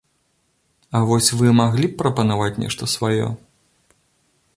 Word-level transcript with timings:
А 0.99 1.01
вось 1.09 1.29
вы 1.41 1.51
маглі 1.59 1.85
б 1.91 1.97
прапанаваць 1.99 2.59
нешта 2.63 2.83
сваё? 2.95 3.27